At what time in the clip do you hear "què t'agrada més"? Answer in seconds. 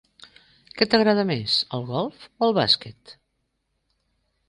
0.79-1.59